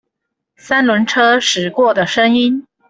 [0.55, 2.65] 三輪車駛過的聲音